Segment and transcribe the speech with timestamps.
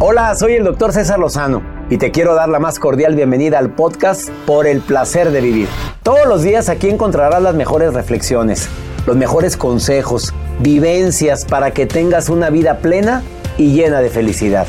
[0.00, 3.74] Hola, soy el doctor César Lozano y te quiero dar la más cordial bienvenida al
[3.74, 5.66] podcast Por el placer de vivir.
[6.04, 8.68] Todos los días aquí encontrarás las mejores reflexiones,
[9.08, 13.24] los mejores consejos, vivencias para que tengas una vida plena
[13.56, 14.68] y llena de felicidad.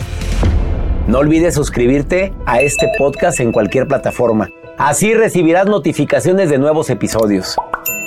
[1.06, 4.50] No olvides suscribirte a este podcast en cualquier plataforma.
[4.80, 7.56] Así recibirás notificaciones de nuevos episodios.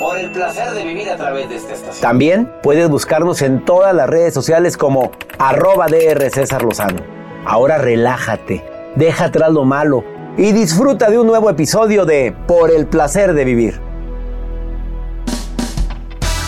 [0.01, 2.03] Por el placer de vivir a través de esta estación.
[2.03, 7.22] También puedes buscarnos en todas las redes sociales como arroba DR César Lozano.
[7.45, 10.05] Ahora relájate, deja atrás lo malo
[10.39, 13.81] y disfruta de un nuevo episodio de Por el placer de vivir.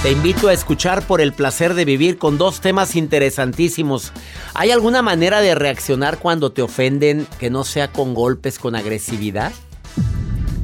[0.05, 4.13] Te invito a escuchar por el placer de vivir con dos temas interesantísimos.
[4.53, 9.51] ¿Hay alguna manera de reaccionar cuando te ofenden que no sea con golpes, con agresividad?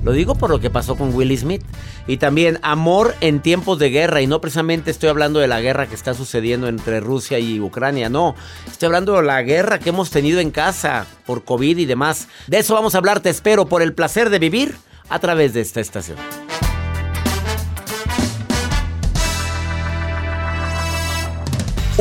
[0.02, 1.62] Lo digo por lo que pasó con Will Smith.
[2.06, 4.22] Y también amor en tiempos de guerra.
[4.22, 8.08] Y no precisamente estoy hablando de la guerra que está sucediendo entre Rusia y Ucrania.
[8.08, 8.34] No,
[8.66, 12.28] estoy hablando de la guerra que hemos tenido en casa por COVID y demás.
[12.46, 14.76] De eso vamos a hablar, te espero, por el placer de vivir
[15.08, 16.16] a través de esta estación.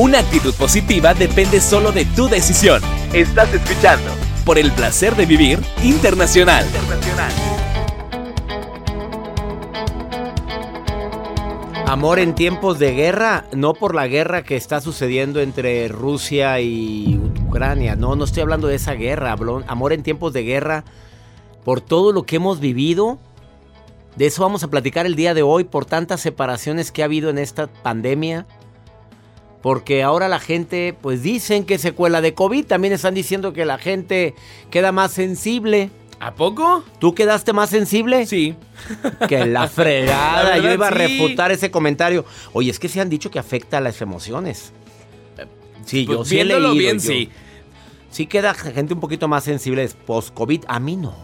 [0.00, 2.80] Una actitud positiva depende solo de tu decisión.
[3.12, 4.10] Estás escuchando
[4.46, 6.64] por el placer de vivir internacional.
[11.90, 17.20] Amor en tiempos de guerra, no por la guerra que está sucediendo entre Rusia y
[17.48, 17.96] Ucrania.
[17.96, 19.32] No, no estoy hablando de esa guerra.
[19.66, 20.84] amor en tiempos de guerra
[21.64, 23.18] por todo lo que hemos vivido.
[24.14, 27.28] De eso vamos a platicar el día de hoy, por tantas separaciones que ha habido
[27.28, 28.46] en esta pandemia.
[29.60, 33.78] Porque ahora la gente, pues dicen que secuela de COVID, también están diciendo que la
[33.78, 34.36] gente
[34.70, 35.90] queda más sensible.
[36.20, 36.84] ¿A poco?
[36.98, 38.26] ¿Tú quedaste más sensible?
[38.26, 38.54] Sí.
[39.26, 40.42] Que la fregada.
[40.44, 40.96] La verdad, Yo iba a sí.
[40.98, 42.24] refutar ese comentario.
[42.52, 44.72] Oye, es que se han dicho que afecta a las emociones.
[45.86, 46.72] Sí, yo Pues sí he leído.
[46.74, 47.30] bien, yo- sí.
[48.10, 50.64] Sí queda gente un poquito más sensible post-COVID.
[50.68, 51.14] A mí no.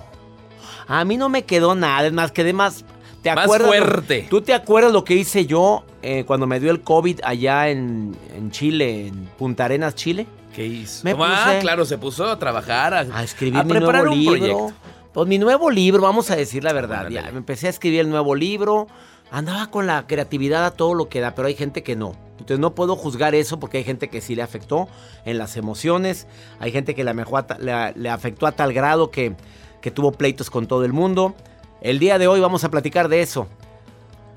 [0.89, 2.07] A mí no me quedó nada.
[2.07, 2.85] Es más, quedé más...
[3.23, 3.67] ¿Te Más acuerdas?
[3.69, 4.27] fuerte.
[4.31, 8.17] ¿Tú te acuerdas lo que hice yo eh, cuando me dio el COVID allá en,
[8.37, 10.27] en Chile, en Punta Arenas, Chile?
[10.57, 11.03] ¿Qué hizo?
[11.05, 14.15] Me ah, puse- claro, se puso a trabajar, a, A escribir a mi preparar nuevo
[14.17, 14.57] un libro.
[14.57, 14.73] proyecto.
[15.13, 17.09] Pues mi nuevo libro, vamos a decir la verdad.
[17.11, 18.87] Ya, me empecé a escribir el nuevo libro.
[19.31, 22.13] Andaba con la creatividad a todo lo que da, pero hay gente que no.
[22.33, 24.89] Entonces no puedo juzgar eso porque hay gente que sí le afectó
[25.25, 26.27] en las emociones.
[26.61, 29.35] Hay gente que le, amejó a ta- le- le afectó a tal grado que,
[29.83, 31.35] que tuvo pleitos con todo el mundo.
[31.83, 33.47] El día de hoy vamos a platicar de eso.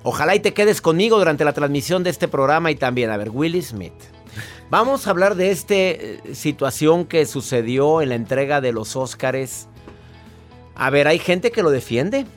[0.03, 3.29] Ojalá y te quedes conmigo durante la transmisión de este programa y también, a ver,
[3.31, 3.93] Willie Smith.
[4.69, 5.73] Vamos a hablar de esta
[6.33, 9.67] situación que sucedió en la entrega de los Óscares.
[10.75, 12.27] A ver, hay gente que lo defiende.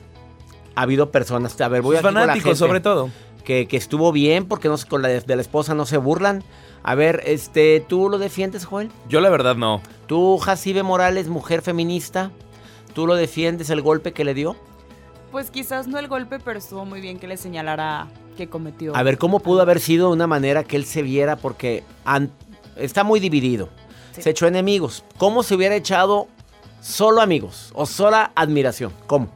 [0.75, 3.11] Ha habido personas, a ver, voy la fanáticos, sobre todo.
[3.43, 6.43] Que, que estuvo bien porque no, con la de, de la esposa no se burlan.
[6.81, 8.89] A ver, este, ¿tú lo defiendes, Joel?
[9.07, 9.81] Yo la verdad no.
[10.07, 12.31] ¿Tú, Jacibe Morales, mujer feminista?
[12.93, 14.55] ¿Tú lo defiendes el golpe que le dio?
[15.33, 18.07] Pues quizás no el golpe, pero estuvo muy bien que le señalara
[18.37, 18.95] que cometió.
[18.95, 21.37] A ver, ¿cómo pudo haber sido una manera que él se viera?
[21.37, 21.83] Porque
[22.75, 23.69] está muy dividido.
[24.11, 24.21] Sí.
[24.21, 25.03] Se echó enemigos.
[25.17, 26.27] ¿Cómo se hubiera echado
[26.81, 28.93] solo amigos o sola admiración?
[29.07, 29.29] ¿Cómo?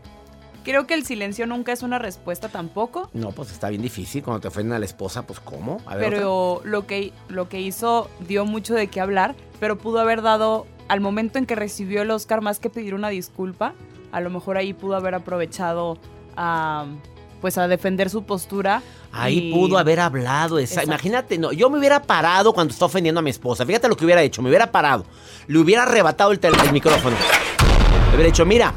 [0.64, 4.22] Creo que el silencio nunca es una respuesta tampoco, No, pues está bien difícil.
[4.22, 5.82] Cuando te ofenden a la esposa, pues ¿cómo?
[5.88, 6.18] A ver, otra.
[6.20, 10.68] pero lo que, lo que hizo dio mucho de qué hablar, pero pudo haber dado
[10.90, 13.74] al momento en que recibió el Oscar más que pedir una disculpa,
[14.12, 15.98] a lo mejor ahí pudo haber aprovechado
[16.36, 16.86] a
[17.42, 18.82] pues a defender su postura.
[19.12, 20.60] Ahí y- pudo haber hablado.
[20.60, 20.84] esa-.
[20.84, 23.66] Imagínate, no, yo me hubiera parado cuando está ofendiendo a mi esposa.
[23.66, 24.42] Fíjate lo que hubiera hecho.
[24.42, 25.06] Me hubiera parado.
[25.48, 26.40] Le hubiera arrebatado el,
[26.72, 27.16] micrófono.
[28.10, 28.74] Le hubiera dicho, mira,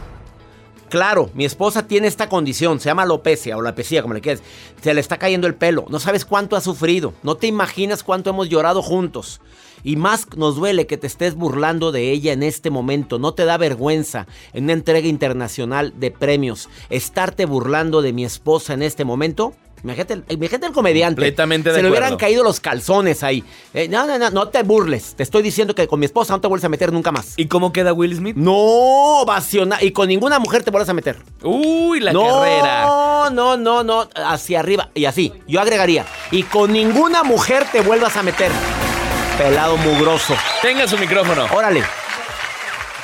[0.88, 2.80] claro, mi esposa tiene esta condición.
[2.80, 4.42] Se llama alopecia o alopecia, como le quieras.
[4.80, 5.86] Se le está cayendo el pelo.
[5.88, 7.14] No sabes cuánto ha sufrido.
[7.22, 9.40] No te imaginas cuánto hemos llorado juntos.
[9.82, 13.18] Y más nos duele que te estés burlando de ella en este momento.
[13.18, 18.74] No te da vergüenza en una entrega internacional de premios estarte burlando de mi esposa
[18.74, 19.54] en este momento.
[19.82, 21.14] Imagínate, el- imagínate el comediante.
[21.22, 23.42] Completamente de Se le hubieran caído los calzones ahí.
[23.72, 25.14] Eh, no, no, no, no te burles.
[25.16, 27.32] Te estoy diciendo que con mi esposa no te vuelves a meter nunca más.
[27.38, 28.36] ¿Y cómo queda Will Smith?
[28.36, 28.52] No,
[29.22, 29.82] ovaciona.
[29.82, 31.16] Y con ninguna mujer te vuelves a meter.
[31.42, 33.30] Uy, la no, carrera.
[33.32, 34.90] No, no, no, hacia arriba.
[34.94, 36.04] Y así, yo agregaría.
[36.30, 38.52] Y con ninguna mujer te vuelvas a meter.
[39.38, 40.34] Pelado mugroso.
[40.62, 41.46] Tenga su micrófono.
[41.54, 41.82] Órale.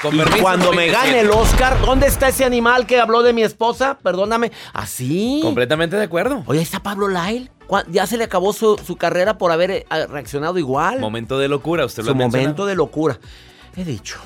[0.04, 0.92] Y permiso, cuando me 97.
[0.92, 3.98] gane el Oscar, ¿dónde está ese animal que habló de mi esposa?
[4.00, 4.52] Perdóname.
[4.72, 5.40] Así.
[5.42, 6.44] Completamente de acuerdo.
[6.46, 7.50] Oye, ahí está Pablo Lyle.
[7.66, 11.00] ¿Cuá- Ya se le acabó su, su carrera por haber eh, reaccionado igual.
[11.00, 13.18] Momento de locura, usted lo su ha momento de locura.
[13.76, 14.18] He dicho.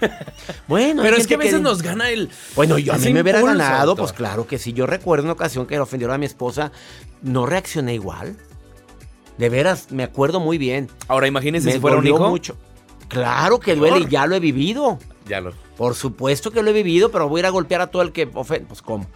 [0.68, 2.28] bueno, Pero es que a veces nos gana el.
[2.54, 4.04] Bueno, yo a mí me hubiera ganado, doctor.
[4.04, 4.72] pues claro que sí.
[4.74, 6.70] Yo recuerdo una ocasión que le ofendieron a mi esposa,
[7.22, 8.36] no reaccioné igual.
[9.38, 10.88] De veras, me acuerdo muy bien.
[11.08, 12.28] Ahora imagínese me si fuera un hijo.
[12.28, 12.56] mucho.
[13.08, 14.98] Claro que duele y ya lo he vivido.
[15.26, 15.52] Ya lo.
[15.76, 18.12] Por supuesto que lo he vivido, pero voy a ir a golpear a todo el
[18.12, 18.66] que ofende.
[18.66, 19.06] Pues cómo.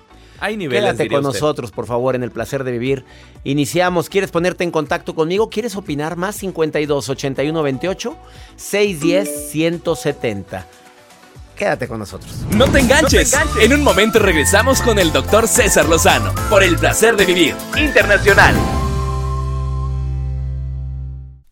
[0.41, 0.83] Hay niveles.
[0.85, 1.41] Quédate diría con usted.
[1.41, 3.05] nosotros, por favor, en el placer de vivir.
[3.45, 4.09] Iniciamos.
[4.09, 5.51] ¿Quieres ponerte en contacto conmigo?
[5.51, 6.37] ¿Quieres opinar más?
[6.37, 8.17] 52 81 28
[8.57, 10.67] 610 170.
[11.57, 12.33] Quédate con nosotros.
[12.55, 13.33] No te enganches.
[13.33, 13.65] No te enganches.
[13.65, 18.55] En un momento regresamos con el doctor César Lozano por el placer de vivir internacional.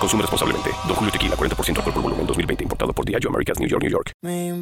[0.00, 0.70] Consume responsablemente.
[0.86, 2.64] Don Julio Tequila, 40% alcohol por volumen, 2020.
[2.64, 4.12] Importado por Diageo Americas, New York, New York.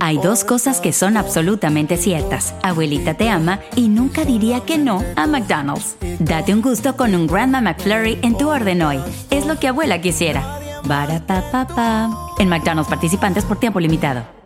[0.00, 2.54] Hay dos cosas que son absolutamente ciertas.
[2.62, 5.96] Abuelita te ama y nunca diría que no a McDonald's.
[6.18, 9.00] Date un gusto con un Grandma McFlurry en tu orden hoy.
[9.30, 10.58] Es lo que abuela quisiera.
[10.84, 12.10] Barapapapa.
[12.38, 14.37] En McDonald's participantes por tiempo limitado.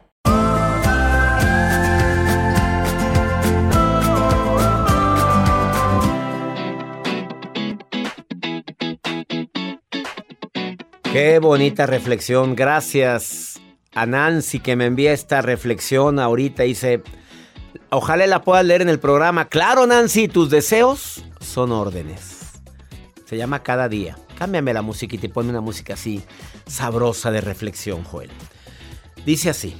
[11.12, 12.56] Qué bonita reflexión.
[12.56, 13.60] Gracias
[13.94, 16.62] a Nancy que me envía esta reflexión ahorita.
[16.62, 17.02] Dice,
[17.90, 19.50] ojalá la puedas leer en el programa.
[19.50, 22.52] Claro, Nancy, tus deseos son órdenes.
[23.26, 24.16] Se llama Cada Día.
[24.38, 26.22] Cámbiame la musiquita y ponme una música así
[26.66, 28.30] sabrosa de reflexión, Joel.
[29.26, 29.76] Dice así.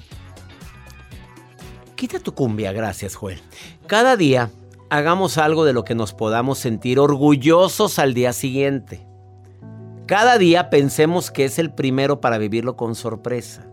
[1.96, 3.40] Quita tu cumbia, gracias, Joel.
[3.87, 4.50] Cada día
[4.90, 9.06] hagamos algo de lo que nos podamos sentir orgullosos al día siguiente.
[10.06, 13.66] Cada día pensemos que es el primero para vivirlo con sorpresa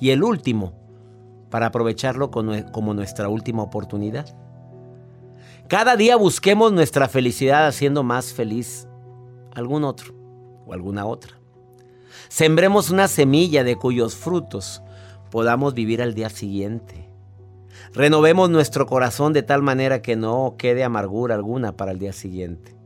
[0.00, 0.72] y el último
[1.50, 4.26] para aprovecharlo como nuestra última oportunidad.
[5.68, 8.88] Cada día busquemos nuestra felicidad haciendo más feliz
[9.54, 10.14] algún otro
[10.66, 11.38] o alguna otra.
[12.28, 14.82] Sembremos una semilla de cuyos frutos
[15.30, 17.08] podamos vivir al día siguiente.
[17.92, 22.77] Renovemos nuestro corazón de tal manera que no quede amargura alguna para el día siguiente.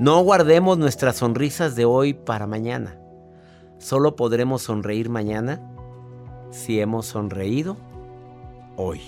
[0.00, 2.98] No guardemos nuestras sonrisas de hoy para mañana.
[3.78, 5.60] Solo podremos sonreír mañana
[6.50, 7.76] si hemos sonreído
[8.74, 9.00] hoy.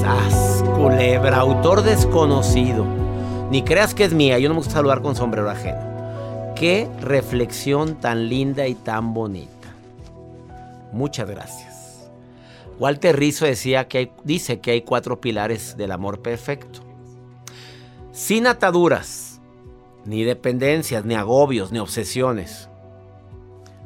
[0.00, 2.84] Sas, culebra, autor desconocido.
[3.52, 6.54] Ni creas que es mía, yo no me gusta saludar con sombrero ajeno.
[6.56, 9.68] Qué reflexión tan linda y tan bonita.
[10.92, 12.10] Muchas gracias.
[12.80, 16.85] Walter Rizzo decía que dice que hay cuatro pilares del amor perfecto.
[18.16, 19.42] Sin ataduras,
[20.06, 22.70] ni dependencias, ni agobios, ni obsesiones.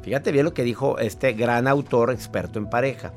[0.03, 3.11] Fíjate bien lo que dijo este gran autor experto en pareja.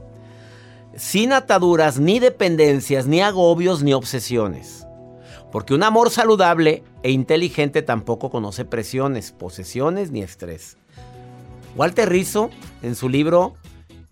[0.96, 4.88] Sin ataduras, ni dependencias, ni agobios, ni obsesiones.
[5.52, 10.78] Porque un amor saludable e inteligente tampoco conoce presiones, posesiones ni estrés.
[11.76, 12.50] Walter Rizzo,
[12.82, 13.54] en su libro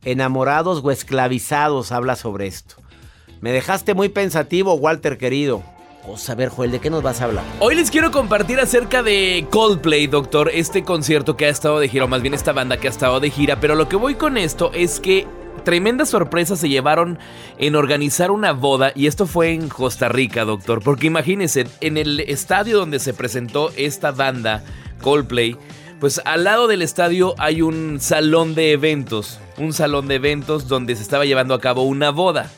[0.05, 2.77] Enamorados o esclavizados, habla sobre esto.
[3.41, 5.65] Me dejaste muy pensativo, Walter querido.
[6.03, 7.45] Vamos a ver, Joel, ¿de qué nos vas a hablar?
[7.61, 12.07] Hoy les quiero compartir acerca de Coldplay, doctor, este concierto que ha estado de gira,
[12.07, 14.37] o más bien esta banda que ha estado de gira, pero lo que voy con
[14.37, 15.29] esto es que
[15.65, 17.21] tremenda sorpresa se llevaron
[17.57, 22.19] en organizar una boda y esto fue en Costa Rica, doctor, porque imagínense, en el
[22.19, 24.65] estadio donde se presentó esta banda,
[25.03, 25.57] Coldplay,
[26.01, 30.97] pues al lado del estadio hay un salón de eventos, un salón de eventos donde
[30.97, 32.51] se estaba llevando a cabo una boda.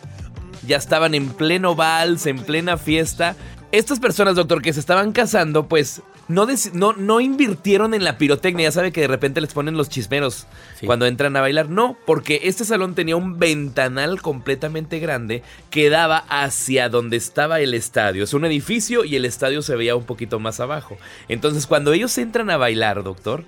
[0.66, 3.36] Ya estaban en pleno vals, en plena fiesta.
[3.72, 8.68] Estas personas, doctor, que se estaban casando, pues no, no, no invirtieron en la pirotecnia.
[8.68, 10.46] Ya sabe que de repente les ponen los chismeros
[10.86, 11.68] cuando entran a bailar.
[11.68, 17.74] No, porque este salón tenía un ventanal completamente grande que daba hacia donde estaba el
[17.74, 18.24] estadio.
[18.24, 20.96] Es un edificio y el estadio se veía un poquito más abajo.
[21.28, 23.44] Entonces, cuando ellos entran a bailar, doctor,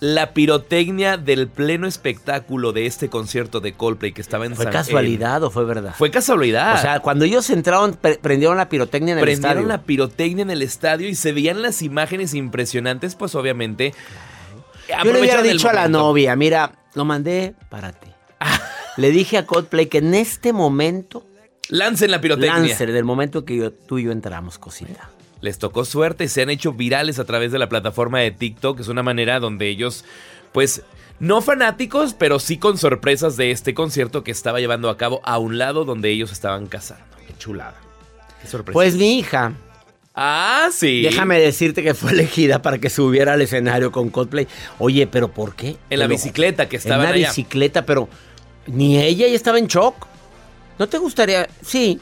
[0.00, 4.72] la pirotecnia del pleno espectáculo de este concierto de Coldplay que estaba en ¿Fue San-
[4.72, 5.94] casualidad o fue verdad?
[5.96, 6.74] Fue casualidad.
[6.74, 9.68] O sea, cuando ellos entraron, pre- prendieron la pirotecnia en el Prendieron estadio.
[9.68, 13.94] la pirotecnia en el estadio y se veían las imágenes impresionantes, pues obviamente.
[15.04, 18.08] Yo le hubiera dicho a la novia, mira, lo mandé para ti.
[18.98, 21.24] le dije a Coldplay que en este momento...
[21.68, 22.54] Lancen la pirotecnia.
[22.60, 25.10] Lancer, del momento que yo- tú y yo entramos, cosita.
[25.46, 28.80] Les tocó suerte y se han hecho virales a través de la plataforma de TikTok.
[28.80, 30.04] Es una manera donde ellos,
[30.50, 30.82] pues,
[31.20, 35.38] no fanáticos, pero sí con sorpresas de este concierto que estaba llevando a cabo a
[35.38, 37.04] un lado donde ellos estaban casando.
[37.28, 37.76] Qué chulada.
[38.42, 38.72] Qué sorpresa.
[38.74, 39.52] Pues mi hija,
[40.16, 41.02] ah, sí.
[41.02, 44.48] déjame decirte que fue elegida para que subiera al escenario con Coldplay.
[44.80, 45.76] Oye, pero ¿por qué?
[45.90, 47.28] En la bicicleta que En estaba una allá.
[47.28, 48.08] bicicleta, pero
[48.66, 50.08] ni ella, ella estaba en shock.
[50.76, 51.48] ¿No te gustaría?
[51.62, 52.00] Sí,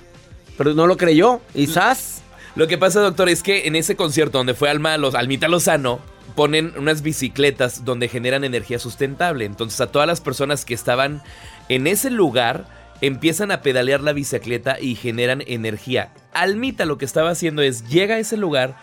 [0.57, 1.43] pero no lo creyó.
[1.55, 2.23] ¿Y sas?
[2.57, 6.01] Lo que pasa, doctor, es que en ese concierto donde fue Alma, los, Almita Lozano,
[6.37, 9.45] ponen unas bicicletas donde generan energía sustentable.
[9.45, 11.23] Entonces a todas las personas que estaban
[11.69, 12.67] en ese lugar
[13.01, 16.13] empiezan a pedalear la bicicleta y generan energía.
[16.33, 18.77] Almita lo que estaba haciendo es llega a ese lugar.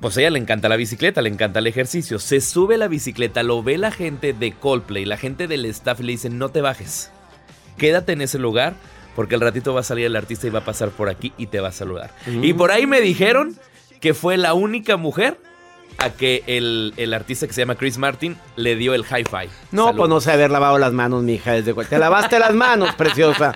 [0.00, 2.18] Pues a ella le encanta la bicicleta, le encanta el ejercicio.
[2.18, 6.02] Se sube la bicicleta, lo ve la gente de Coldplay, la gente del staff y
[6.02, 7.10] le dicen, no te bajes.
[7.78, 8.74] Quédate en ese lugar
[9.14, 11.46] porque al ratito va a salir el artista y va a pasar por aquí y
[11.46, 12.14] te va a saludar.
[12.26, 13.56] Y por ahí me dijeron
[14.00, 15.38] que fue la única mujer
[15.98, 19.48] a que el, el artista que se llama Chris Martin le dio el hi-fi.
[19.70, 19.98] No, Salud.
[19.98, 21.52] pues no sé haber lavado las manos, mi hija.
[21.52, 23.52] Desde cu- Te lavaste las manos, preciosa.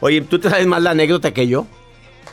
[0.00, 1.66] Oye, ¿tú te sabes más la anécdota que yo?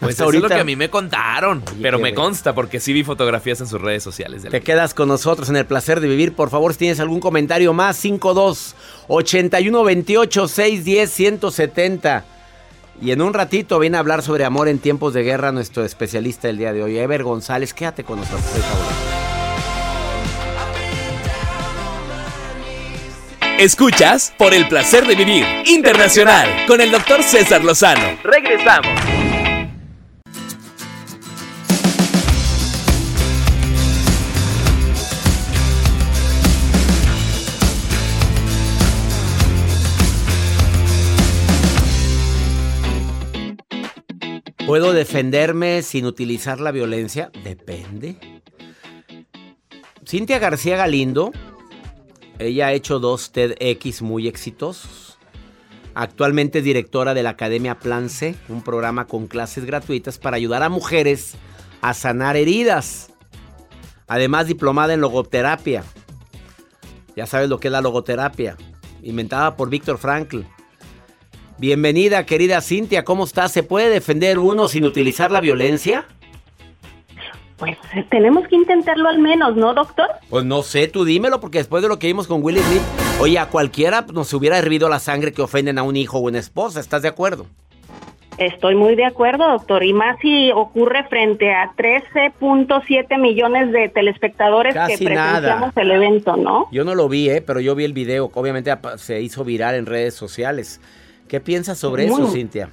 [0.01, 1.63] Pues eso es lo ahorita que a mí me contaron.
[1.81, 4.43] pero me consta porque sí vi fotografías en sus redes sociales.
[4.43, 6.33] Te quedas con nosotros en el placer de vivir.
[6.33, 8.75] Por favor, si tienes algún comentario más, 52
[9.07, 12.25] 81 28 610 170.
[13.01, 16.47] Y en un ratito viene a hablar sobre amor en tiempos de guerra nuestro especialista
[16.47, 17.73] del día de hoy, Ever González.
[17.73, 18.85] Quédate con nosotros, por favor.
[23.59, 28.17] Escuchas por el placer de vivir internacional con el doctor César Lozano.
[28.23, 29.24] Regresamos.
[44.65, 47.31] ¿Puedo defenderme sin utilizar la violencia?
[47.43, 48.41] Depende.
[50.07, 51.31] Cintia García Galindo,
[52.39, 55.19] ella ha hecho dos TEDx muy exitosos.
[55.93, 60.63] Actualmente es directora de la Academia Plan C, un programa con clases gratuitas para ayudar
[60.63, 61.35] a mujeres
[61.81, 63.11] a sanar heridas.
[64.07, 65.83] Además, diplomada en logoterapia.
[67.15, 68.57] Ya sabes lo que es la logoterapia,
[69.03, 70.41] inventada por Víctor Frankl.
[71.57, 73.53] Bienvenida, querida Cintia, ¿cómo estás?
[73.53, 76.05] ¿Se puede defender uno sin utilizar la violencia?
[77.55, 77.77] Pues
[78.09, 80.07] tenemos que intentarlo al menos, ¿no, doctor?
[80.29, 82.81] Pues no sé, tú dímelo, porque después de lo que vimos con Will Smith,
[83.21, 86.39] oye, a cualquiera nos hubiera hervido la sangre que ofenden a un hijo o una
[86.39, 87.45] esposa, ¿estás de acuerdo?
[88.37, 89.85] Estoy muy de acuerdo, doctor.
[89.85, 95.71] Y más si ocurre frente a 13.7 millones de telespectadores Casi que presenciamos nada.
[95.77, 96.67] el evento, ¿no?
[96.69, 97.41] Yo no lo vi, ¿eh?
[97.41, 100.81] pero yo vi el video, obviamente se hizo viral en redes sociales.
[101.27, 102.27] ¿Qué piensas sobre eso.
[102.27, 102.69] Cintia?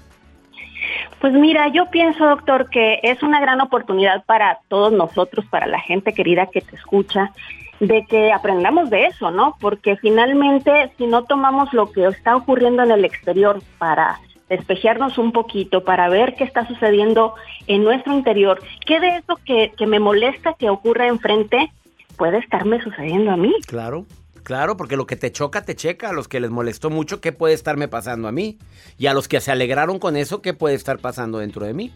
[1.20, 5.78] Pues mira, yo pienso, doctor, que es una gran oportunidad para todos nosotros, para la
[5.80, 7.32] gente querida que te escucha,
[7.78, 9.56] de que aprendamos de eso, ¿no?
[9.60, 14.18] Porque finalmente, si no tomamos lo que está ocurriendo en el exterior para
[14.48, 17.34] despejarnos un poquito, para ver qué está sucediendo
[17.66, 21.72] en nuestro interior, qué de eso que, que me molesta que ocurra enfrente
[22.16, 23.54] puede estarme sucediendo a mí.
[23.66, 24.06] Claro,
[24.42, 26.10] claro, porque lo que te choca, te checa.
[26.10, 28.58] A los que les molestó mucho, ¿qué puede estarme pasando a mí?
[28.98, 31.92] Y a los que se alegraron con eso, ¿qué puede estar pasando dentro de mí?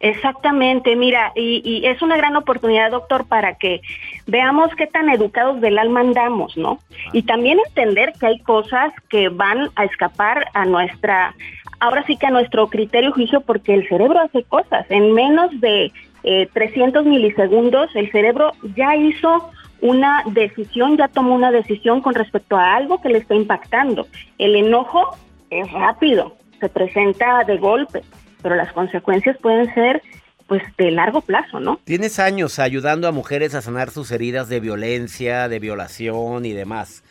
[0.00, 3.80] Exactamente, mira, y, y es una gran oportunidad, doctor, para que
[4.26, 6.78] veamos qué tan educados del alma andamos, ¿no?
[7.14, 11.34] Y también entender que hay cosas que van a escapar a nuestra,
[11.80, 14.84] ahora sí que a nuestro criterio juicio, porque el cerebro hace cosas.
[14.90, 15.90] En menos de
[16.24, 22.56] eh, 300 milisegundos, el cerebro ya hizo una decisión, ya tomó una decisión con respecto
[22.56, 24.06] a algo que le está impactando.
[24.38, 25.16] El enojo
[25.50, 28.02] es rápido, se presenta de golpe,
[28.42, 30.02] pero las consecuencias pueden ser
[30.46, 31.80] pues de largo plazo, ¿no?
[31.84, 37.02] Tienes años ayudando a mujeres a sanar sus heridas de violencia, de violación y demás.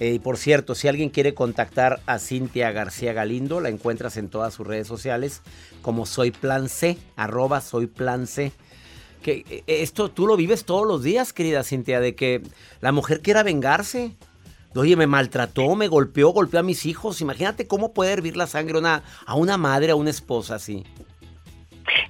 [0.00, 4.28] Eh, y por cierto, si alguien quiere contactar a Cintia García Galindo, la encuentras en
[4.28, 5.42] todas sus redes sociales
[5.82, 8.52] como Soy Plan C, arroba Soy Plan C.
[9.22, 12.42] Que eh, esto tú lo vives todos los días, querida Cintia, de que
[12.80, 14.12] la mujer quiera vengarse.
[14.74, 17.20] Oye, me maltrató, me golpeó, golpeó a mis hijos.
[17.20, 20.84] Imagínate cómo puede hervir la sangre una, a una madre, a una esposa así.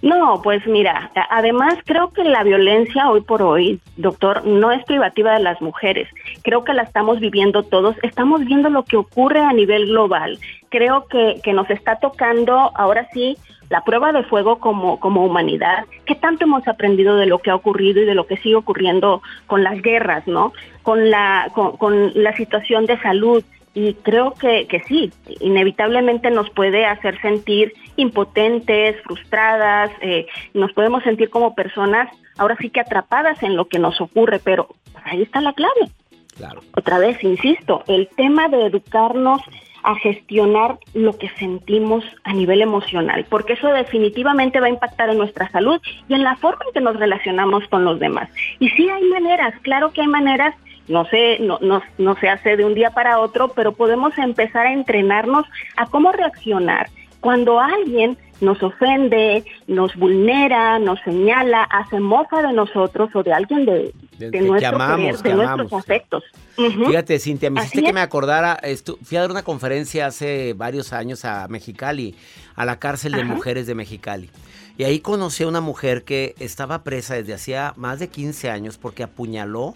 [0.02, 5.34] No, pues mira, además creo que la violencia hoy por hoy, doctor, no es privativa
[5.34, 6.08] de las mujeres.
[6.42, 7.96] Creo que la estamos viviendo todos.
[8.02, 10.38] Estamos viendo lo que ocurre a nivel global.
[10.68, 13.36] Creo que, que nos está tocando ahora sí
[13.70, 15.84] la prueba de fuego como, como humanidad.
[16.06, 19.22] ¿Qué tanto hemos aprendido de lo que ha ocurrido y de lo que sigue ocurriendo
[19.46, 20.52] con las guerras, ¿no?
[20.82, 23.44] Con la, con, con la situación de salud
[23.74, 31.04] y creo que, que sí, inevitablemente nos puede hacer sentir impotentes, frustradas, eh, nos podemos
[31.04, 32.08] sentir como personas
[32.38, 35.92] ahora sí que atrapadas en lo que nos ocurre, pero pues, ahí está la clave.
[36.36, 36.60] Claro.
[36.76, 39.42] Otra vez, insisto, el tema de educarnos
[39.88, 45.16] a gestionar lo que sentimos a nivel emocional, porque eso definitivamente va a impactar en
[45.16, 48.28] nuestra salud y en la forma en que nos relacionamos con los demás.
[48.58, 50.54] Y sí hay maneras, claro que hay maneras
[50.88, 54.66] no se, no, no, no se hace de un día para otro, pero podemos empezar
[54.66, 56.90] a entrenarnos a cómo reaccionar
[57.20, 63.64] cuando alguien nos ofende, nos vulnera, nos señala, hace mofa de nosotros o de alguien
[63.64, 66.24] de, de, nuestros afectos.
[66.56, 68.60] Fíjate, Cintia, me hiciste que me acordara,
[69.02, 72.14] fui a dar una conferencia hace varios años a Mexicali,
[72.54, 74.30] a la cárcel de mujeres de Mexicali.
[74.76, 78.78] Y ahí conocí a una mujer que estaba presa desde hacía más de 15 años
[78.78, 79.74] porque apuñaló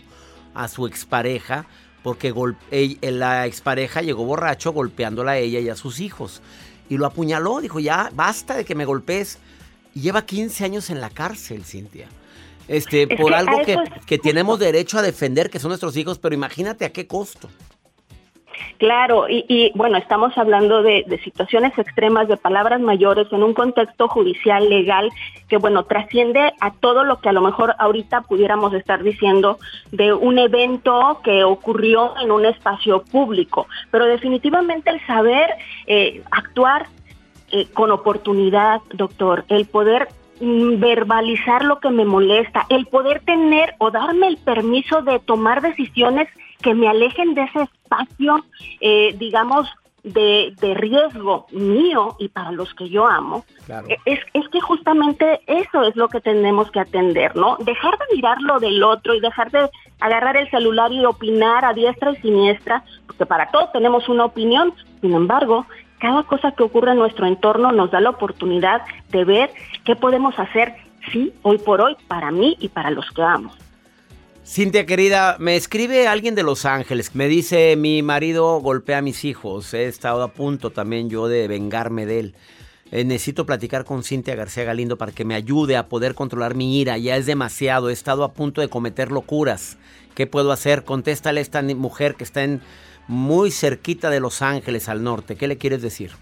[0.55, 1.67] a su expareja
[2.03, 2.35] porque
[3.03, 6.43] la expareja llegó borracho golpeándola a ella y a sus hijos.
[6.89, 9.39] Y lo apuñaló, dijo, ya, basta de que me golpees.
[9.95, 12.09] Y lleva 15 años en la cárcel, Cintia.
[12.69, 16.85] Este, por algo que, que tenemos derecho a defender, que son nuestros hijos, pero imagínate
[16.85, 17.49] a qué costo.
[18.79, 24.69] Claro, y, bueno, estamos hablando de, situaciones extremas, de palabras mayores, en un contexto judicial,
[24.69, 25.11] legal,
[25.49, 29.59] que bueno, trasciende a todo lo que a lo mejor ahorita pudiéramos estar diciendo
[29.93, 33.69] de un evento que ocurrió en un espacio público.
[33.91, 35.51] Pero definitivamente el saber
[35.87, 36.87] eh, actuar
[37.53, 40.09] eh, con oportunidad, doctor, el poder
[40.40, 46.28] verbalizar lo que me molesta, el poder tener o darme el permiso de tomar decisiones
[46.62, 48.45] que me alejen de ese espacio,
[48.80, 49.68] eh, digamos,
[50.02, 55.82] de, riesgo mío y para los que yo amo, e, es, es que justamente eso
[55.82, 57.56] es lo que tenemos que atender, ¿no?
[57.58, 61.73] Dejar de mirar lo del otro y dejar de agarrar el celular y opinar a
[61.73, 65.66] diestra y siniestra, porque para todos tenemos una opinión, sin embargo,
[66.02, 69.50] cada cosa que ocurre en nuestro entorno nos da la oportunidad de ver
[69.84, 70.75] qué podemos hacer,
[71.12, 73.52] sí, hoy por hoy, para mí y para los que amo.
[74.45, 77.15] Cintia querida, me escribe alguien de Los Ángeles.
[77.15, 79.73] Me dice, mi marido golpea a mis hijos.
[79.75, 82.34] He estado a punto también yo de vengarme de él.
[82.91, 86.80] Eh, necesito platicar con Cintia García Galindo para que me ayude a poder controlar mi
[86.80, 86.99] ira.
[86.99, 87.91] Ya es demasiado.
[87.91, 89.78] He estado a punto de cometer locuras.
[90.17, 90.82] ¿Qué puedo hacer?
[90.82, 92.60] Contéstale a esta mujer que está en
[93.08, 95.36] muy cerquita de Los Ángeles al norte.
[95.36, 96.12] ¿Qué le quieres decir?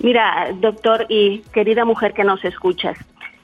[0.00, 2.96] Mira, doctor y querida mujer que nos escuchas,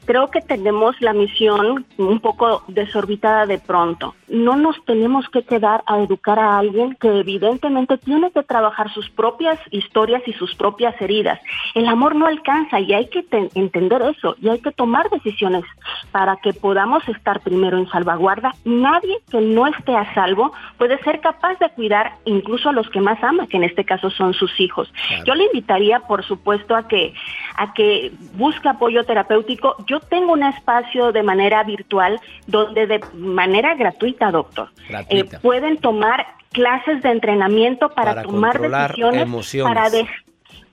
[0.05, 4.15] creo que tenemos la misión un poco desorbitada de pronto.
[4.29, 9.11] No nos tenemos que quedar a educar a alguien que evidentemente tiene que trabajar sus
[9.11, 11.41] propias historias y sus propias heridas.
[11.75, 15.65] El amor no alcanza y hay que entender eso y hay que tomar decisiones
[16.13, 18.55] para que podamos estar primero en salvaguarda.
[18.65, 23.01] Nadie que no esté a salvo puede ser capaz de cuidar incluso a los que
[23.01, 24.93] más ama, que en este caso son sus hijos.
[25.25, 27.15] Yo le invitaría, por supuesto, a que
[27.57, 29.77] a que busque apoyo terapéutico.
[29.87, 34.69] Yo tengo un espacio de manera virtual donde de manera gratuita, doctor,
[35.11, 39.29] eh, pueden tomar clases de entrenamiento para, tomar decisiones,
[39.63, 39.91] para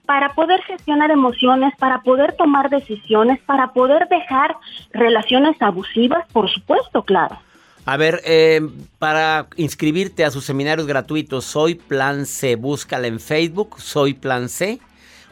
[0.05, 4.55] para poder gestionar emociones, para poder tomar decisiones, para poder dejar
[4.91, 7.39] relaciones abusivas, por supuesto, claro.
[7.85, 8.61] A ver, eh,
[8.99, 14.79] para inscribirte a sus seminarios gratuitos, Soy Plan C, búscala en Facebook, Soy Plan C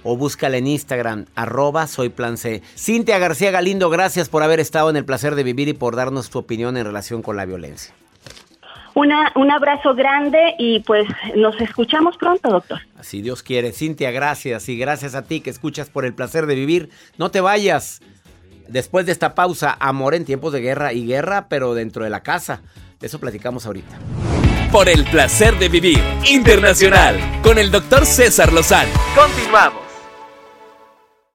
[0.04, 2.62] o búscala en Instagram, arroba soy plan C.
[2.78, 6.30] Cintia García Galindo, gracias por haber estado en el placer de vivir y por darnos
[6.30, 7.94] tu opinión en relación con la violencia.
[8.96, 12.80] Una, un abrazo grande y pues nos escuchamos pronto, doctor.
[12.98, 13.72] Así Dios quiere.
[13.72, 16.90] Cintia, gracias y gracias a ti que escuchas por el placer de vivir.
[17.18, 18.02] No te vayas.
[18.68, 22.22] después de esta pausa, amor en tiempos de guerra y guerra, pero dentro de la
[22.22, 22.62] casa.
[23.00, 23.98] De eso platicamos ahorita.
[24.72, 28.92] Por el placer de vivir internacional con el doctor César Lozano.
[29.16, 29.89] Continuamos.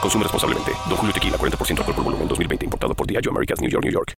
[0.00, 0.72] Consume responsablemente.
[0.88, 2.64] Don Julio Tequila, 40% alcohol por volumen, 2020.
[2.64, 4.14] Importado por Diageo Americas, New York, New York.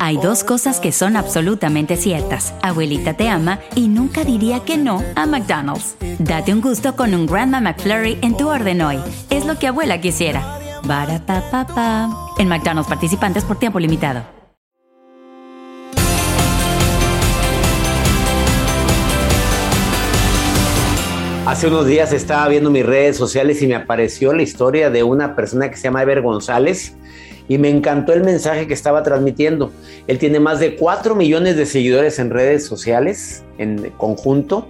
[0.00, 2.54] Hay dos cosas que son absolutamente ciertas.
[2.62, 5.96] Abuelita te ama y nunca diría que no a McDonald's.
[6.18, 8.98] Date un gusto con un Grandma McFlurry en tu orden hoy.
[9.30, 10.58] Es lo que abuela quisiera.
[10.84, 12.10] Barapapapa.
[12.38, 14.43] En McDonald's participantes por tiempo limitado.
[21.46, 25.36] Hace unos días estaba viendo mis redes sociales y me apareció la historia de una
[25.36, 26.96] persona que se llama Ever González
[27.48, 29.70] y me encantó el mensaje que estaba transmitiendo.
[30.06, 34.66] Él tiene más de 4 millones de seguidores en redes sociales en conjunto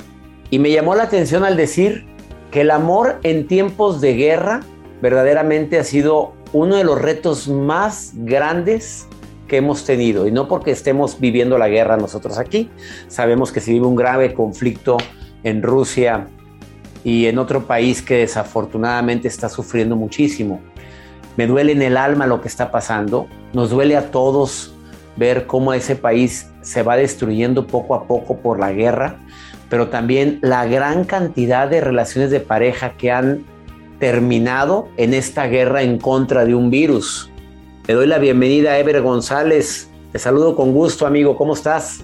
[0.50, 2.06] y me llamó la atención al decir
[2.50, 4.62] que el amor en tiempos de guerra
[5.00, 9.06] verdaderamente ha sido uno de los retos más grandes
[9.46, 12.68] que hemos tenido y no porque estemos viviendo la guerra nosotros aquí,
[13.06, 14.96] sabemos que se vive un grave conflicto
[15.44, 16.26] en Rusia
[17.04, 20.60] y en otro país que desafortunadamente está sufriendo muchísimo.
[21.36, 24.74] Me duele en el alma lo que está pasando, nos duele a todos
[25.16, 29.18] ver cómo ese país se va destruyendo poco a poco por la guerra,
[29.68, 33.44] pero también la gran cantidad de relaciones de pareja que han
[33.98, 37.30] terminado en esta guerra en contra de un virus.
[37.84, 39.90] Te doy la bienvenida a Ever González.
[40.10, 41.36] Te saludo con gusto, amigo.
[41.36, 42.02] ¿Cómo estás?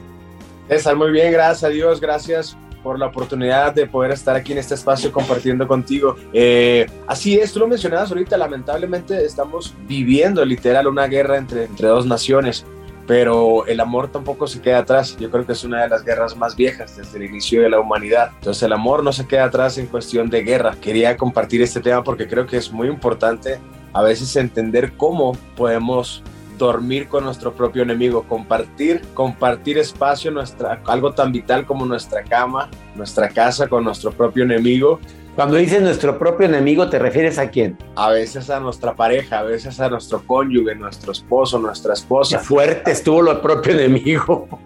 [0.68, 2.00] César, muy bien, gracias a Dios.
[2.00, 6.16] Gracias por la oportunidad de poder estar aquí en este espacio compartiendo contigo.
[6.32, 11.88] Eh, así es, tú lo mencionabas ahorita, lamentablemente estamos viviendo literal una guerra entre, entre
[11.88, 12.64] dos naciones,
[13.06, 15.16] pero el amor tampoco se queda atrás.
[15.18, 17.80] Yo creo que es una de las guerras más viejas desde el inicio de la
[17.80, 18.30] humanidad.
[18.38, 20.76] Entonces el amor no se queda atrás en cuestión de guerra.
[20.80, 23.58] Quería compartir este tema porque creo que es muy importante
[23.92, 26.22] a veces entender cómo podemos
[26.66, 32.70] dormir con nuestro propio enemigo, compartir, compartir espacio, nuestra, algo tan vital como nuestra cama,
[32.94, 35.00] nuestra casa con nuestro propio enemigo.
[35.36, 37.78] Cuando dices nuestro propio enemigo, ¿te refieres a quién?
[37.94, 42.36] A veces a nuestra pareja, a veces a nuestro cónyuge, nuestro esposo, nuestra esposa.
[42.36, 44.48] Qué fuerte estuvo lo propio enemigo.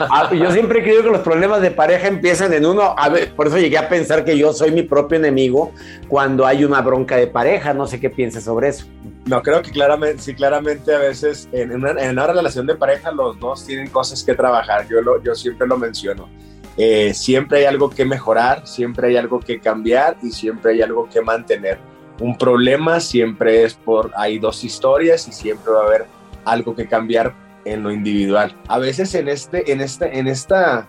[0.00, 2.94] Ah, yo siempre creo que los problemas de pareja empiezan en uno.
[2.96, 5.72] A ver, por eso llegué a pensar que yo soy mi propio enemigo
[6.08, 7.74] cuando hay una bronca de pareja.
[7.74, 8.86] No sé qué pienses sobre eso.
[9.28, 13.66] No, creo que claramente, sí, claramente a veces en una, relación de pareja los dos
[13.66, 14.88] tienen cosas que trabajar.
[14.88, 16.30] Yo, lo, yo siempre lo menciono.
[16.78, 21.10] Eh, siempre hay algo que mejorar, siempre hay algo que cambiar y siempre hay algo
[21.10, 21.78] que mantener.
[22.20, 26.06] Un problema siempre es por, hay dos historias y siempre va a haber
[26.46, 27.34] algo que cambiar
[27.66, 28.56] en lo individual.
[28.66, 30.88] A veces en, este, en, este, en, esta,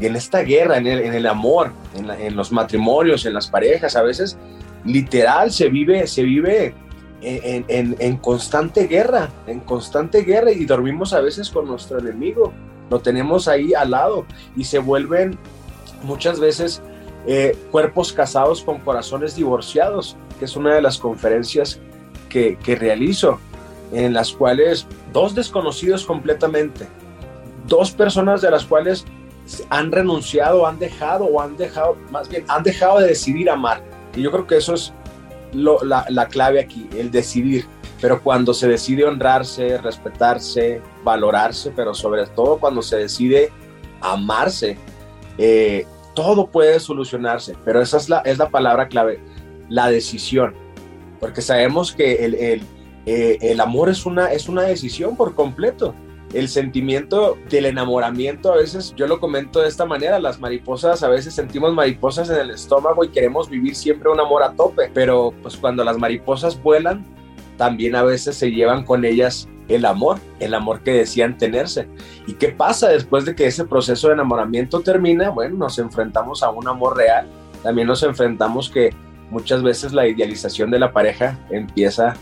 [0.00, 3.94] en esta guerra, en el, en el amor, en, en, los matrimonios, en las parejas,
[3.94, 4.36] a veces
[4.84, 6.74] literal se vive, se vive
[7.22, 12.52] en, en, en constante guerra, en constante guerra y dormimos a veces con nuestro enemigo
[12.90, 14.26] lo tenemos ahí al lado
[14.56, 15.38] y se vuelven
[16.02, 16.82] muchas veces
[17.26, 21.80] eh, cuerpos casados con corazones divorciados, que es una de las conferencias
[22.28, 23.40] que, que realizo,
[23.92, 26.86] en las cuales dos desconocidos completamente,
[27.66, 29.04] dos personas de las cuales
[29.70, 33.82] han renunciado, han dejado o han dejado, más bien, han dejado de decidir amar.
[34.14, 34.92] Y yo creo que eso es
[35.52, 37.66] lo, la, la clave aquí, el decidir.
[38.00, 43.50] Pero cuando se decide honrarse, respetarse, valorarse, pero sobre todo cuando se decide
[44.02, 44.76] amarse,
[45.38, 49.20] eh, todo puede solucionarse, pero esa es la, es la palabra clave,
[49.68, 50.54] la decisión,
[51.20, 52.62] porque sabemos que el, el,
[53.06, 55.94] eh, el amor es una, es una decisión por completo.
[56.32, 61.08] El sentimiento del enamoramiento, a veces yo lo comento de esta manera, las mariposas, a
[61.08, 65.32] veces sentimos mariposas en el estómago y queremos vivir siempre un amor a tope, pero
[65.42, 67.04] pues cuando las mariposas vuelan,
[67.56, 71.88] también a veces se llevan con ellas el amor, el amor que decían tenerse.
[72.26, 75.30] ¿Y qué pasa después de que ese proceso de enamoramiento termina?
[75.30, 77.26] Bueno, nos enfrentamos a un amor real,
[77.62, 78.90] también nos enfrentamos que
[79.30, 82.14] muchas veces la idealización de la pareja empieza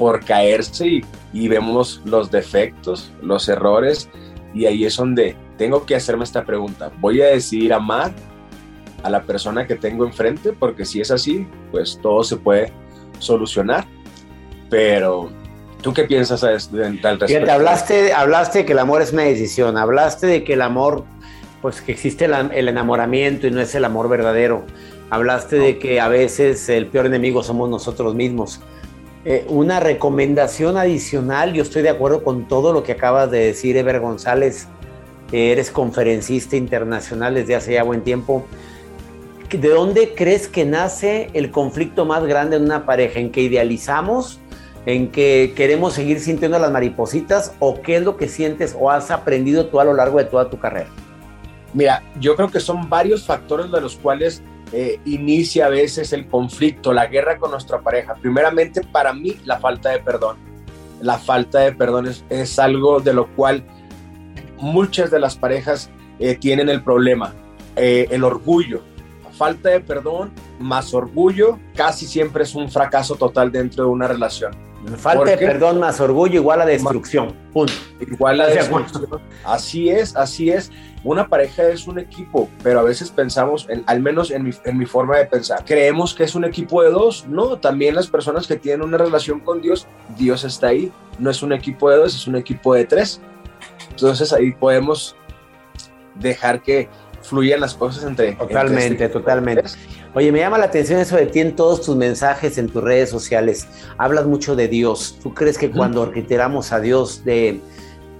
[0.00, 4.08] por caerse y, y vemos los defectos, los errores,
[4.54, 6.90] y ahí es donde tengo que hacerme esta pregunta.
[7.00, 8.10] ¿Voy a decidir amar
[9.02, 10.54] a la persona que tengo enfrente?
[10.54, 12.72] Porque si es así, pues todo se puede
[13.18, 13.84] solucionar.
[14.70, 15.28] Pero,
[15.82, 17.26] ¿tú qué piensas al respecto?
[17.26, 21.04] Fíjate, hablaste, hablaste que el amor es una decisión, hablaste de que el amor,
[21.60, 24.64] pues que existe el, el enamoramiento y no es el amor verdadero.
[25.10, 28.62] Hablaste de que a veces el peor enemigo somos nosotros mismos.
[29.24, 33.76] Eh, una recomendación adicional, yo estoy de acuerdo con todo lo que acabas de decir,
[33.76, 34.66] Ever González,
[35.30, 38.46] eres conferencista internacional desde hace ya buen tiempo.
[39.50, 43.20] ¿De dónde crees que nace el conflicto más grande en una pareja?
[43.20, 44.40] ¿En que idealizamos?
[44.86, 47.54] ¿En que queremos seguir sintiendo las maripositas?
[47.58, 50.48] ¿O qué es lo que sientes o has aprendido tú a lo largo de toda
[50.48, 50.88] tu carrera?
[51.74, 56.28] Mira, yo creo que son varios factores de los cuales eh, inicia a veces el
[56.28, 58.14] conflicto, la guerra con nuestra pareja.
[58.14, 60.36] Primeramente, para mí, la falta de perdón.
[61.00, 63.64] La falta de perdón es, algo de lo cual
[64.58, 67.34] muchas de las parejas eh, tienen el problema.
[67.76, 68.82] Eh, el orgullo.
[69.32, 74.52] Falta de perdón más orgullo casi siempre es un fracaso total dentro de una relación.
[74.96, 77.34] Falta de perdón más orgullo igual a destrucción.
[77.52, 77.72] Punto.
[78.00, 79.20] Igual a destrucción.
[79.44, 80.70] Así es, así es
[81.02, 85.26] una pareja es un equipo, pero a veces pensamos, al menos en mi, forma de
[85.26, 87.26] pensar, creemos que es un equipo de dos.
[87.26, 89.86] No, también las personas que tienen una relación con Dios,
[90.18, 90.92] Dios está ahí.
[91.18, 93.20] No es un equipo de dos, es un equipo de tres.
[93.90, 95.16] Entonces ahí podemos
[96.16, 96.88] dejar que
[97.22, 98.32] fluyan las cosas entre...
[98.32, 99.64] Totalmente, este totalmente.
[100.14, 103.10] Oye, me llama la atención eso de ti en todos tus mensajes en tus redes
[103.10, 103.68] sociales.
[103.96, 105.18] Hablas mucho de Dios.
[105.22, 107.60] ¿Tú crees que cuando reiteramos a Dios de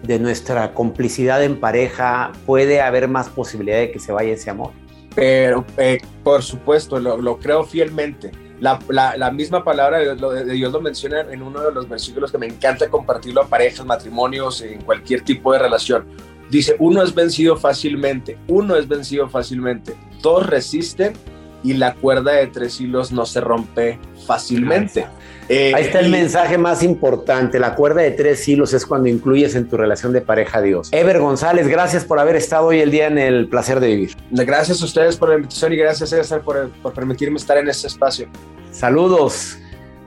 [0.02, 4.72] de nuestra complicidad en pareja, puede haber más posibilidad de que se vaya ese amor.
[5.14, 8.30] Pero, eh, por supuesto, lo, creo fielmente.
[8.60, 12.46] La, la, misma palabra de, Dios lo menciona en uno de los versículos que me
[12.46, 16.04] encanta compartirlo a parejas, matrimonios, en cualquier tipo de relación.
[16.50, 21.14] Dice, uno es vencido fácilmente, uno es vencido fácilmente, dos resisten
[21.62, 25.06] y la cuerda de tres hilos no se rompe fácilmente.
[25.48, 27.58] Eh, Ahí está el mensaje más importante.
[27.58, 30.88] La cuerda de tres hilos es cuando incluyes en tu relación de pareja a Dios.
[30.92, 34.16] Ever González, gracias por haber estado hoy el día en el placer de vivir.
[34.30, 37.88] Gracias a ustedes por la invitación y gracias César por, por permitirme estar en este
[37.88, 38.28] espacio.
[38.70, 39.58] Saludos.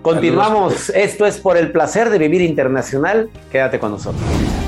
[0.04, 0.89] Continuamos.
[0.89, 3.30] Esto es por el placer de vivir internacional.
[3.52, 4.22] Quédate con nosotros.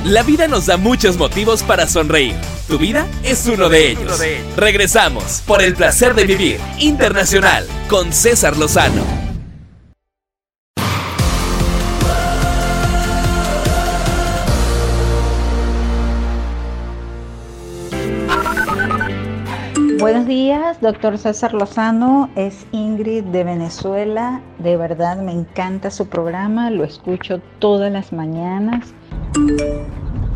[0.05, 2.35] La vida nos da muchos motivos para sonreír.
[2.67, 4.19] Tu vida es uno de ellos.
[4.55, 9.24] Regresamos por el placer de vivir internacional con César Lozano.
[20.05, 22.29] Buenos días, doctor César Lozano.
[22.35, 24.39] Es Ingrid de Venezuela.
[24.59, 28.93] De verdad me encanta su programa, lo escucho todas las mañanas.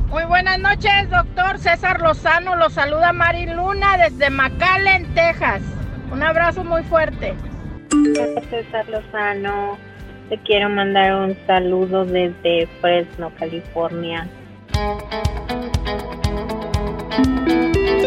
[0.10, 2.55] Muy buenas noches, doctor César Lozano.
[2.55, 5.62] Lo saluda Mari Luna desde McAllen, Texas.
[6.12, 7.36] Un abrazo muy fuerte.
[8.49, 9.77] César Lozano.
[10.29, 14.27] Te quiero mandar un saludo desde Fresno, California.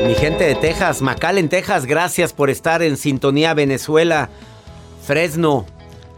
[0.00, 1.00] Mi gente de Texas,
[1.36, 4.28] en Texas, gracias por estar en sintonía Venezuela,
[5.04, 5.66] Fresno,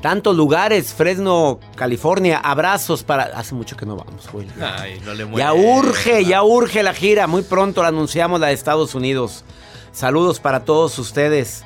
[0.01, 3.25] tantos lugares, Fresno, California, abrazos para...
[3.25, 4.47] Hace mucho que no vamos, güey.
[4.61, 8.55] Ay, no le ya urge, ya urge la gira, muy pronto la anunciamos la de
[8.55, 9.45] Estados Unidos.
[9.93, 11.65] Saludos para todos ustedes.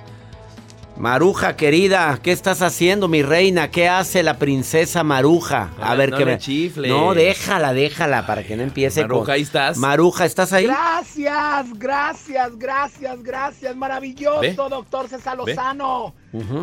[0.99, 3.71] Maruja querida, ¿qué estás haciendo, mi reina?
[3.71, 5.71] ¿Qué hace la princesa Maruja?
[5.81, 6.89] A ver qué me chifle.
[6.89, 9.77] No, déjala, déjala para que no empiece Maruja, ahí estás.
[9.77, 10.67] Maruja, ¿estás ahí?
[10.67, 13.77] Gracias, gracias, gracias, gracias.
[13.77, 16.15] Maravilloso, doctor César Lozano.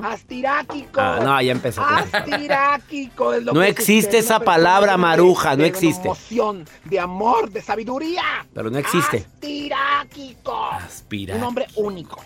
[0.03, 1.01] Astiráquico.
[1.01, 1.81] Ah, no, ya empezó.
[1.81, 6.07] Astiráquico es lo No existe esa palabra, Maruja, no existe.
[6.07, 8.23] emoción, de amor, de sabiduría.
[8.53, 9.25] Pero no existe.
[9.35, 10.69] Astiráquico.
[11.33, 12.23] Un hombre único.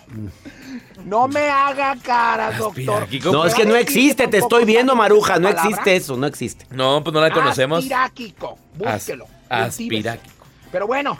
[1.04, 3.08] No me haga cara, doctor.
[3.24, 5.38] No, es que no existe, te estoy viendo, Maruja.
[5.38, 6.66] No existe eso, no existe.
[6.70, 7.78] No, pues no la conocemos.
[7.78, 8.58] Aspiráquico.
[8.74, 9.26] Búsquelo.
[9.48, 10.44] Aspiráquico.
[10.70, 11.18] Pero bueno,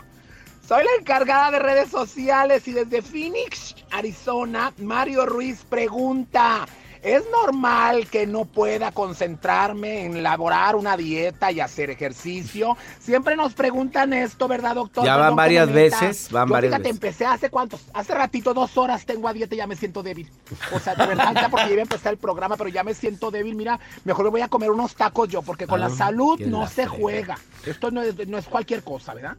[0.67, 6.65] soy la encargada de redes sociales y desde Phoenix, Arizona, Mario Ruiz pregunta.
[7.03, 12.77] Es normal que no pueda concentrarme en elaborar una dieta y hacer ejercicio.
[12.99, 15.03] Siempre nos preguntan esto, ¿verdad, doctor?
[15.03, 16.95] Ya van varias veces, van Yo, varias fíjate, veces.
[16.95, 20.29] empecé hace cuántos, hace ratito, dos horas tengo a dieta y ya me siento débil.
[20.75, 23.31] O sea, de verdad, ya porque iba a empezar el programa, pero ya me siento
[23.31, 23.55] débil.
[23.55, 26.45] Mira, mejor me voy a comer unos tacos yo, porque con Ah, la salud qué
[26.45, 27.35] no la se juega.
[27.65, 29.37] Esto no es, no es cualquier cosa, ¿verdad?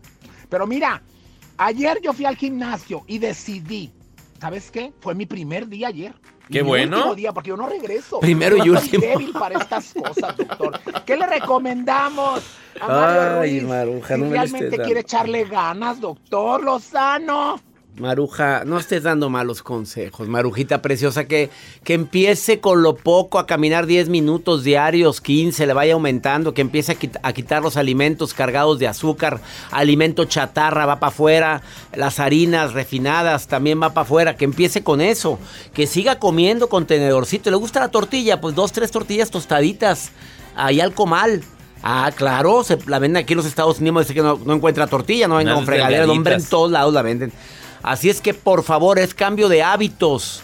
[0.49, 1.01] Pero mira,
[1.59, 3.93] ayer yo fui al gimnasio y decidí,
[4.43, 4.93] ¿sabes qué?
[4.99, 6.13] Fue mi primer día ayer.
[6.51, 6.97] Qué Mi bueno.
[6.97, 8.19] último día, porque yo no regreso.
[8.19, 9.05] Primero y Yo soy último.
[9.07, 10.81] débil para estas cosas, doctor.
[11.07, 12.43] ¿Qué le recomendamos
[12.81, 13.69] a Mario Ay, Ruiz?
[13.69, 17.61] Maruja, si no realmente quiere echarle ganas, doctor Lozano.
[17.99, 20.27] Maruja, no estés dando malos consejos.
[20.27, 21.51] Marujita preciosa, que,
[21.85, 26.63] que empiece con lo poco a caminar 10 minutos diarios, 15, le vaya aumentando, que
[26.63, 31.63] empiece a, quit- a quitar los alimentos cargados de azúcar, alimento chatarra, va para afuera,
[31.95, 35.39] las harinas refinadas también va para afuera, que empiece con eso,
[35.75, 37.51] que siga comiendo con tenedorcito.
[37.51, 38.41] ¿Le gusta la tortilla?
[38.41, 40.13] Pues dos, tres tortillas tostaditas,
[40.57, 41.43] ahí al comal.
[41.83, 44.87] Ah, claro, se la venden aquí en los Estados Unidos, dice que no, no encuentra
[44.87, 47.33] tortilla, no venga con fregadera, hombre en todos lados la venden.
[47.83, 50.43] Así es que por favor, es cambio de hábitos.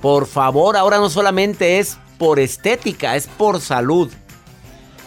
[0.00, 4.10] Por favor, ahora no solamente es por estética, es por salud.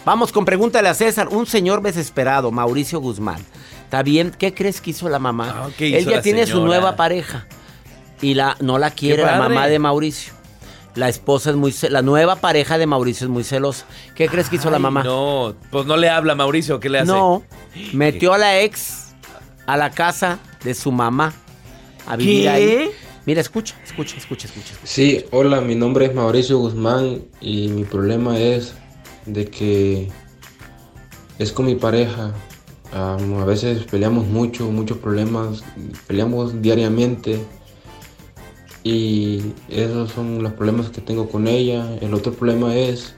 [0.04, 3.44] Vamos con pregúntale a César, un señor desesperado, Mauricio Guzmán.
[3.84, 4.34] ¿Está bien?
[4.36, 5.54] ¿Qué crees que hizo la mamá?
[5.66, 7.46] Ah, ¿qué Él ya tiene su nueva pareja
[8.20, 10.32] y la no la quiere la mamá de Mauricio.
[10.94, 13.86] La esposa es muy la nueva pareja de Mauricio es muy celosa.
[14.14, 15.02] ¿Qué crees que hizo la mamá?
[15.02, 17.06] No, pues no le habla Mauricio, ¿qué le hace?
[17.06, 17.42] No,
[17.92, 19.14] metió a la ex
[19.66, 21.32] a la casa de su mamá
[22.06, 22.48] a vivir ¿Qué?
[22.48, 22.90] ahí.
[23.26, 24.74] Mira, escucha, escucha, escucha, escucha.
[24.82, 28.74] Sí, hola, mi nombre es Mauricio Guzmán y mi problema es
[29.24, 30.10] de que
[31.38, 32.34] es con mi pareja.
[32.92, 35.64] A veces peleamos mucho, muchos problemas,
[36.06, 37.38] peleamos diariamente
[38.84, 41.96] y esos son los problemas que tengo con ella.
[42.00, 43.14] El otro problema es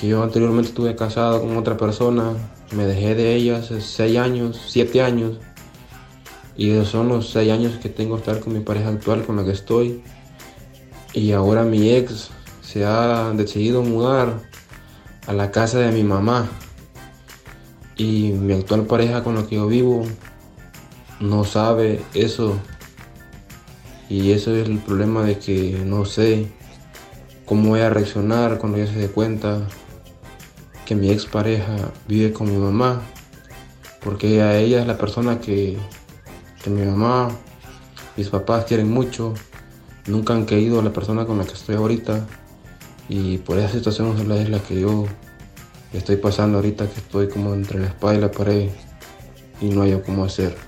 [0.00, 2.32] que yo anteriormente estuve casado con otra persona,
[2.72, 5.38] me dejé de ella hace 6 años, 7 años
[6.56, 9.50] y son los 6 años que tengo estar con mi pareja actual con la que
[9.50, 10.02] estoy.
[11.12, 12.30] Y ahora mi ex
[12.62, 14.40] se ha decidido mudar
[15.26, 16.48] a la casa de mi mamá.
[17.96, 20.04] Y mi actual pareja con la que yo vivo
[21.20, 22.58] no sabe eso.
[24.08, 26.46] Y eso es el problema de que no sé
[27.44, 29.66] cómo voy a reaccionar cuando ella se dé cuenta
[30.84, 31.76] que mi ex pareja
[32.08, 33.02] vive con mi mamá.
[34.02, 35.76] Porque a ella es la persona que,
[36.70, 37.28] mi mamá,
[38.16, 39.34] mis papás quieren mucho.
[40.06, 42.26] Nunca han querido a la persona con la que estoy ahorita.
[43.08, 45.06] Y por esa situación es la, es la que yo
[45.92, 48.70] estoy pasando ahorita, que estoy como entre la espada y la pared
[49.60, 50.65] y no hay cómo hacer.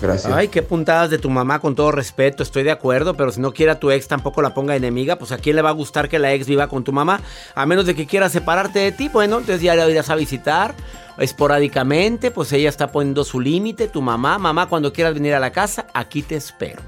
[0.00, 0.32] Gracias.
[0.32, 3.52] Ay, qué puntadas de tu mamá, con todo respeto, estoy de acuerdo, pero si no
[3.52, 6.08] quiere a tu ex tampoco la ponga enemiga, pues a quién le va a gustar
[6.08, 7.20] que la ex viva con tu mamá,
[7.54, 10.74] a menos de que quiera separarte de ti, bueno, entonces ya la irás a visitar
[11.18, 15.52] esporádicamente, pues ella está poniendo su límite, tu mamá, mamá, cuando quieras venir a la
[15.52, 16.80] casa, aquí te espero.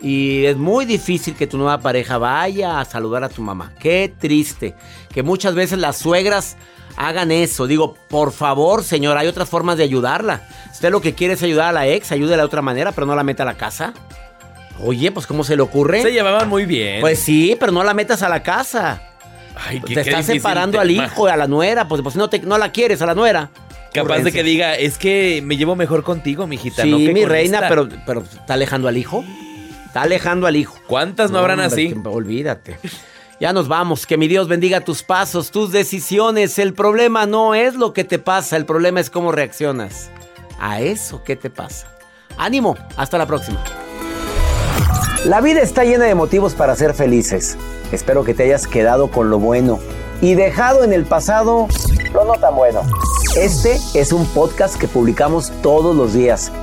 [0.00, 3.72] Y es muy difícil que tu nueva pareja vaya a saludar a tu mamá.
[3.78, 4.74] Qué triste.
[5.14, 6.56] Que muchas veces las suegras
[7.08, 7.66] hagan eso.
[7.66, 10.42] Digo, por favor, señora, hay otras formas de ayudarla.
[10.72, 13.14] Usted lo que quiere es ayudar a la ex, ayúdela de otra manera, pero no
[13.14, 13.92] la meta a la casa.
[14.80, 16.02] Oye, pues ¿cómo se le ocurre?
[16.02, 17.00] Se llevaban muy bien.
[17.00, 19.02] Pues sí, pero no la metas a la casa.
[19.54, 22.56] Ay, qué- te estás separando al hijo, a la nuera, pues, pues no, te, no
[22.58, 23.50] la quieres a la nuera.
[23.92, 26.82] Capaz de que diga, es que me llevo mejor contigo, mijita.
[26.82, 27.68] Sí, no que mi reina, esta".
[27.68, 29.22] pero, pero ¿está alejando al hijo?
[29.86, 30.74] Está alejando al hijo.
[30.86, 31.92] ¿Cuántas no habrán así?
[31.92, 32.78] que- olvídate.
[33.42, 34.06] Ya nos vamos.
[34.06, 36.60] Que mi Dios bendiga tus pasos, tus decisiones.
[36.60, 40.10] El problema no es lo que te pasa, el problema es cómo reaccionas
[40.60, 41.88] a eso que te pasa.
[42.38, 43.60] Ánimo, hasta la próxima.
[45.24, 47.58] La vida está llena de motivos para ser felices.
[47.90, 49.80] Espero que te hayas quedado con lo bueno
[50.20, 51.66] y dejado en el pasado
[52.14, 52.82] lo no tan bueno.
[53.36, 56.52] Este es un podcast que publicamos todos los días,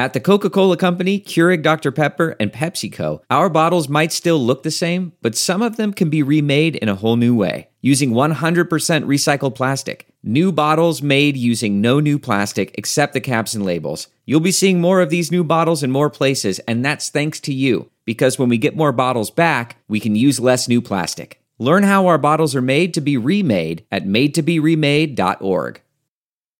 [0.00, 1.92] At the Coca Cola Company, Keurig Dr.
[1.92, 6.08] Pepper, and PepsiCo, our bottles might still look the same, but some of them can
[6.08, 8.34] be remade in a whole new way using 100%
[8.70, 10.06] recycled plastic.
[10.22, 14.08] New bottles made using no new plastic except the caps and labels.
[14.24, 17.52] You'll be seeing more of these new bottles in more places, and that's thanks to
[17.52, 21.42] you, because when we get more bottles back, we can use less new plastic.
[21.58, 25.82] Learn how our bottles are made to be remade at madetoberemade.org.